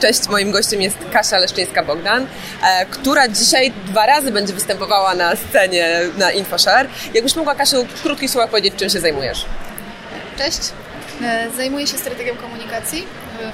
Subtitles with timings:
[0.00, 2.26] Cześć, moim gościem jest Kasia Leszczyńska-Bogdan,
[2.62, 6.88] e, która dzisiaj dwa razy będzie występowała na scenie na InfoShare.
[7.14, 9.44] Jakbyś mogła, Kasiu, w krótkich słowach powiedzieć, czym się zajmujesz?
[10.38, 10.58] Cześć,
[11.22, 13.06] e, zajmuję się strategią komunikacji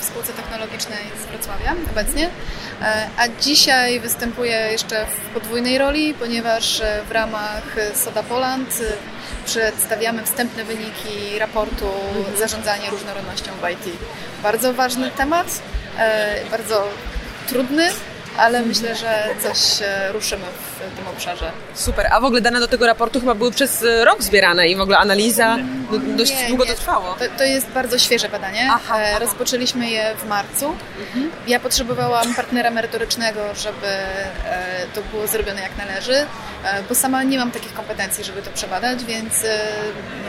[0.00, 2.30] w spółce technologicznej z Wrocławia obecnie,
[2.82, 8.82] e, a dzisiaj występuję jeszcze w podwójnej roli, ponieważ w ramach Soda Poland
[9.46, 11.86] przedstawiamy wstępne wyniki raportu
[12.38, 13.96] Zarządzanie różnorodnością w IT.
[14.42, 15.46] Bardzo ważny temat,
[16.50, 16.88] bardzo
[17.48, 17.88] trudny,
[18.36, 21.50] ale myślę, że coś e, ruszymy w tym obszarze.
[21.74, 24.76] Super, a w ogóle dane do tego raportu chyba były przez e, rok zbierane i
[24.76, 26.70] w ogóle analiza no, dość nie, długo nie.
[26.70, 27.14] to trwało.
[27.14, 28.68] To, to, jest bardzo świeże badanie.
[28.70, 29.18] Aha, e, aha.
[29.18, 30.74] Rozpoczęliśmy je w marcu.
[31.00, 31.30] Mhm.
[31.46, 33.86] Ja potrzebowałam partnera merytorycznego, żeby
[34.94, 36.26] to było zrobione jak należy,
[36.88, 39.34] bo sama nie mam takich kompetencji, żeby to przebadać, więc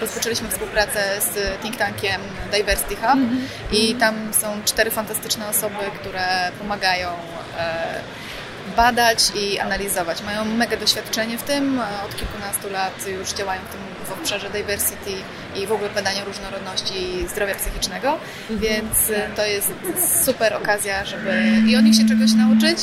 [0.01, 3.47] rozpoczęliśmy współpracę z think tankiem Diversity Hub mhm.
[3.71, 7.09] i tam są cztery fantastyczne osoby, które pomagają
[8.75, 10.21] badać i analizować.
[10.21, 15.11] Mają mega doświadczenie w tym, od kilkunastu lat już działają w tym w obszarze diversity
[15.55, 18.17] i w ogóle badania różnorodności i zdrowia psychicznego,
[18.49, 18.59] mhm.
[18.59, 19.71] więc to jest
[20.25, 22.79] super okazja, żeby i od nich się czegoś nauczyć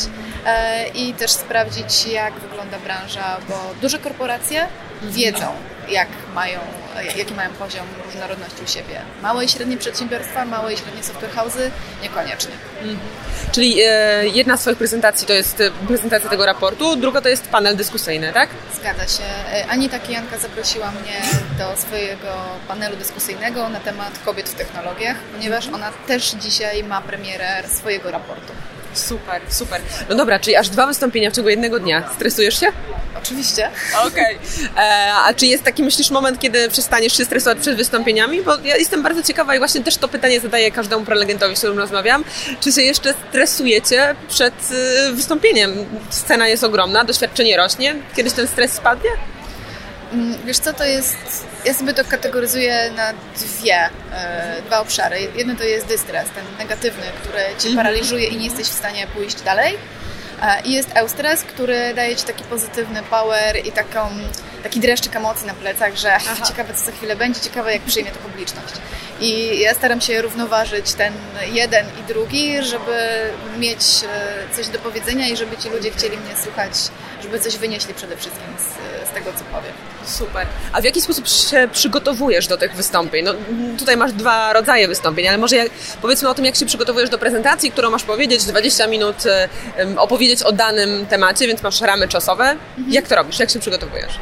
[0.95, 4.67] i też sprawdzić, jak wygląda branża, bo duże korporacje
[5.03, 5.47] wiedzą,
[5.91, 6.59] jak mają,
[7.17, 9.01] jaki mają poziom różnorodności u siebie.
[9.23, 11.71] Małe i średnie przedsiębiorstwa, małe i średnie software house'y
[12.03, 12.53] niekoniecznie.
[12.81, 12.99] Mhm.
[13.53, 17.77] Czyli e, jedna z Twoich prezentacji to jest prezentacja tego raportu, druga to jest panel
[17.77, 18.49] dyskusyjny, tak?
[18.75, 19.23] Zgadza się.
[19.69, 21.21] Anita Kijanka zaprosiła mnie
[21.59, 22.35] do swojego
[22.69, 28.53] panelu dyskusyjnego na temat kobiet w technologiach, ponieważ ona też dzisiaj ma premierę swojego raportu.
[28.95, 29.81] Super, super.
[30.09, 32.09] No dobra, czyli aż dwa wystąpienia w ciągu jednego dnia.
[32.15, 32.67] Stresujesz się?
[33.23, 33.71] Oczywiście.
[34.07, 34.39] Okej.
[34.73, 34.85] Okay.
[35.27, 38.43] A czy jest taki, myślisz, moment, kiedy przestaniesz się stresować przed wystąpieniami?
[38.43, 41.79] Bo ja jestem bardzo ciekawa i właśnie też to pytanie zadaję każdemu prelegentowi, z którym
[41.79, 42.25] rozmawiam.
[42.61, 44.55] Czy się jeszcze stresujecie przed
[45.09, 45.87] y, wystąpieniem?
[46.11, 47.97] Scena jest ogromna, doświadczenie rośnie.
[48.17, 49.11] Kiedyś ten stres spadnie?
[50.45, 51.47] Wiesz co, to jest...
[51.65, 55.29] Ja sobie to kategoryzuję na dwie, e, dwa obszary.
[55.37, 59.41] Jedno to jest dystres, ten negatywny, który cię paraliżuje i nie jesteś w stanie pójść
[59.41, 59.79] dalej.
[60.65, 64.11] I jest eustres, który daje Ci taki pozytywny power i taką,
[64.63, 66.47] taki dreszczyk emocji na plecach, że Aha.
[66.49, 68.75] ciekawe co za chwilę będzie, ciekawe jak przyjmie to publiczność.
[69.21, 71.13] I ja staram się równoważyć ten
[71.53, 73.09] jeden i drugi, żeby
[73.59, 73.83] mieć
[74.57, 76.73] coś do powiedzenia i żeby ci ludzie chcieli mnie słuchać,
[77.23, 79.73] żeby coś wynieśli przede wszystkim z, z tego, co powiem.
[80.05, 80.47] Super.
[80.73, 83.25] A w jaki sposób się przygotowujesz do tych wystąpień?
[83.25, 83.33] No,
[83.79, 85.71] tutaj masz dwa rodzaje wystąpień, ale może jak,
[86.03, 89.17] powiedzmy o tym, jak się przygotowujesz do prezentacji, którą masz powiedzieć, 20 minut
[89.97, 92.45] opowiedzieć o danym temacie, więc masz ramy czasowe.
[92.45, 92.93] Mhm.
[92.93, 93.39] Jak to robisz?
[93.39, 94.13] Jak się przygotowujesz?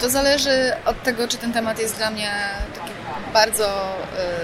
[0.00, 2.30] To zależy od tego, czy ten temat jest dla mnie
[2.74, 2.90] taki
[3.32, 3.96] bardzo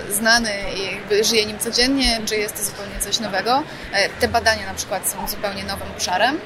[0.08, 3.62] y, znany i jakby żyję nim codziennie, czy jest to zupełnie coś nowego.
[4.20, 6.38] Te badania na przykład są zupełnie nowym obszarem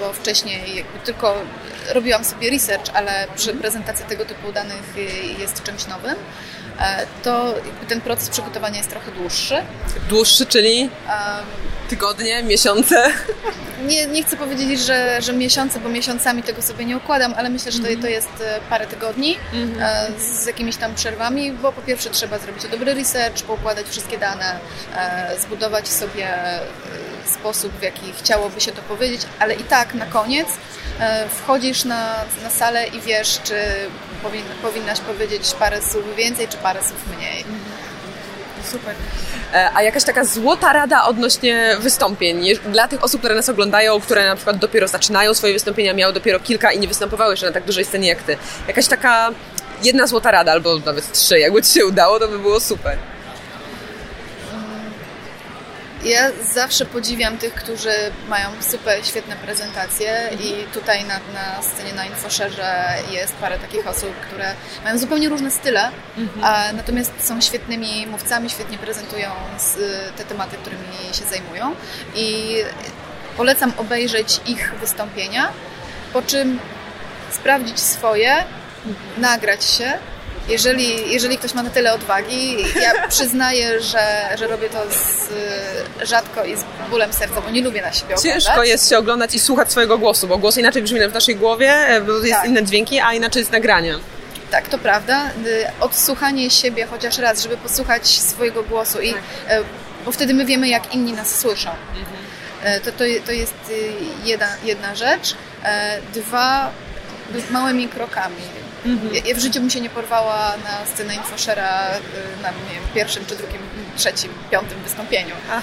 [0.00, 1.34] bo wcześniej tylko
[1.94, 4.94] robiłam sobie research, ale przy prezentacji tego typu danych
[5.38, 6.14] jest czymś nowym,
[7.22, 7.54] to
[7.88, 9.54] ten proces przygotowania jest trochę dłuższy.
[10.08, 10.90] Dłuższy, czyli
[11.88, 13.04] tygodnie, miesiące?
[13.86, 17.72] Nie, nie chcę powiedzieć, że, że miesiące, bo miesiącami tego sobie nie układam, ale myślę,
[17.72, 18.28] że to, to jest
[18.70, 19.36] parę tygodni
[20.18, 24.58] z jakimiś tam przerwami, bo po pierwsze trzeba zrobić dobry research, poukładać wszystkie dane,
[25.38, 26.28] zbudować sobie
[27.26, 30.48] sposób, w jaki chciałoby się to powiedzieć, ale i tak na koniec
[31.30, 33.54] wchodzisz na, na salę i wiesz, czy
[34.22, 37.44] powin, powinnaś powiedzieć parę słów więcej, czy parę słów mniej.
[38.70, 38.94] Super.
[39.74, 44.36] A jakaś taka złota rada odnośnie wystąpień dla tych osób, które nas oglądają, które na
[44.36, 47.84] przykład dopiero zaczynają swoje wystąpienia, miały dopiero kilka i nie występowały jeszcze na tak dużej
[47.84, 48.36] scenie jak ty.
[48.68, 49.30] Jakaś taka
[49.82, 52.98] jedna złota rada, albo nawet trzy, jakby ci się udało, to by było super.
[56.06, 57.90] Ja zawsze podziwiam tych, którzy
[58.28, 64.20] mają super świetne prezentacje i tutaj na, na scenie na Infoszerze jest parę takich osób,
[64.20, 64.54] które
[64.84, 65.90] mają zupełnie różne style,
[66.42, 69.30] a, natomiast są świetnymi mówcami, świetnie prezentują
[70.16, 71.74] te tematy, którymi się zajmują.
[72.14, 72.56] I
[73.36, 75.48] polecam obejrzeć ich wystąpienia,
[76.12, 76.58] po czym
[77.30, 78.44] sprawdzić swoje,
[79.18, 79.98] nagrać się
[80.48, 85.28] jeżeli, jeżeli ktoś ma na tyle odwagi, ja przyznaję, że, że robię to z,
[86.08, 88.44] rzadko i z bólem serca, bo nie lubię na siebie oglądać.
[88.44, 91.74] Ciężko jest się oglądać i słuchać swojego głosu, bo głos inaczej brzmi w naszej głowie,
[92.06, 92.48] bo jest tak.
[92.48, 93.94] inne dźwięki, a inaczej jest nagranie.
[94.50, 95.30] Tak, to prawda.
[95.80, 99.22] Odsłuchanie siebie chociaż raz, żeby posłuchać swojego głosu i tak.
[100.04, 101.70] bo wtedy my wiemy, jak inni nas słyszą.
[101.70, 102.80] Mhm.
[102.84, 103.54] To, to, to jest
[104.24, 105.36] jedna, jedna rzecz.
[106.14, 106.70] Dwa,
[107.50, 108.36] małymi krokami
[108.86, 109.14] Mhm.
[109.14, 111.82] Ja, ja, w życiu bym się nie porwała na scenę infoshera
[112.42, 113.60] na nie wiem, pierwszym czy drugim,
[113.96, 115.34] trzecim, piątym wystąpieniu.
[115.50, 115.62] Aha.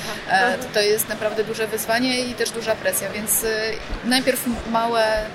[0.58, 3.46] To, to jest naprawdę duże wyzwanie i też duża presja, więc
[4.06, 5.26] najpierw małe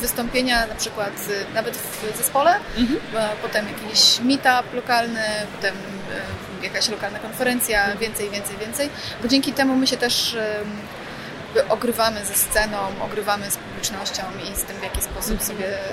[0.00, 3.00] wystąpienia na przykład y, nawet w zespole, mhm.
[3.42, 5.20] potem jakiś meetup lokalny,
[5.56, 8.90] potem y, jakaś lokalna konferencja, więcej, więcej, więcej,
[9.22, 10.36] bo dzięki temu my się też
[11.68, 15.40] ogrywamy ze sceną, ogrywamy z publicznością i z tym, w jaki sposób mhm.
[15.40, 15.84] sobie e,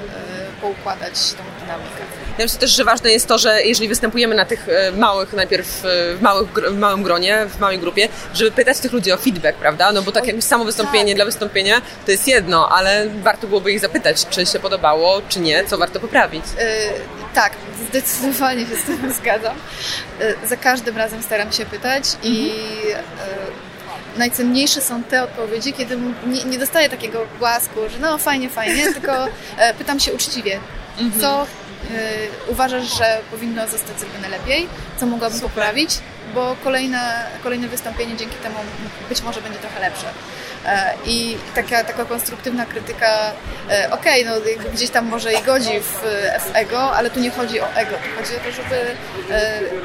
[0.61, 2.01] poukładać tą dynamikę.
[2.37, 5.85] Ja myślę też, że ważne jest to, że jeżeli występujemy na tych e, małych, najpierw
[5.85, 9.57] e, w, małych, w małym gronie, w małej grupie, żeby pytać tych ludzi o feedback,
[9.57, 9.91] prawda?
[9.91, 11.15] No bo tak jakby samo wystąpienie tak.
[11.15, 15.65] dla wystąpienia to jest jedno, ale warto byłoby ich zapytać, czy się podobało, czy nie,
[15.65, 16.43] co warto poprawić.
[16.45, 16.63] Yy,
[17.33, 17.53] tak,
[17.89, 19.55] zdecydowanie się z tym zgadzam.
[20.19, 22.51] Yy, za każdym razem staram się pytać i yy,
[24.17, 29.27] najcenniejsze są te odpowiedzi, kiedy nie, nie dostaję takiego głasku, że no fajnie, fajnie, tylko
[29.57, 30.59] e, pytam się uczciwie,
[30.99, 31.21] mhm.
[31.21, 31.47] co y,
[32.47, 34.67] uważasz, że powinno zostać zrobione lepiej,
[34.97, 35.51] co mogłabym Super.
[35.51, 35.91] poprawić,
[36.33, 38.55] bo kolejne, kolejne wystąpienie dzięki temu
[39.09, 40.07] być może będzie trochę lepsze.
[40.65, 43.31] E, I taka, taka konstruktywna krytyka,
[43.69, 46.01] e, okej, okay, no gdzieś tam może i godzi w,
[46.45, 48.95] w, ego, ale tu nie chodzi o ego, tu chodzi o to, żeby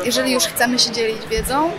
[0.05, 1.72] jeżeli już chcemy się dzielić wiedzą,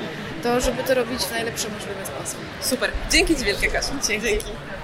[0.44, 2.39] to żeby to robić w najlepszy możliwy sposób.
[2.62, 2.92] Super.
[3.12, 3.92] Dzięki Ci wielkie, Kasiu.
[4.07, 4.28] Dzięki.
[4.28, 4.77] Dzięki.